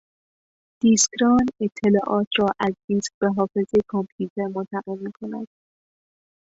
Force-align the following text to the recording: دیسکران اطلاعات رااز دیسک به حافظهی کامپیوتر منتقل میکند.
دیسکران 0.79 1.45
اطلاعات 1.65 2.27
رااز 2.39 2.75
دیسک 2.87 3.11
به 3.19 3.27
حافظهی 3.37 3.81
کامپیوتر 3.91 4.45
منتقل 4.55 4.97
میکند. 5.05 5.47